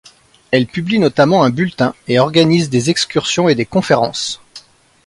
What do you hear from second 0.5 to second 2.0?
publie notamment un bulletin